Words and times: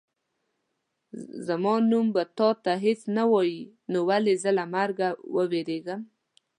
زما 1.47 1.75
نوم 1.89 2.07
به 2.15 2.23
تا 2.37 2.49
ته 2.63 2.73
هېڅ 2.85 3.01
نه 3.15 3.23
وایي 3.31 3.61
نو 3.91 3.99
ولې 4.09 4.33
زه 4.43 4.51
له 4.57 4.65
مرګه 4.75 5.07
ووېرېږم. 5.35 6.01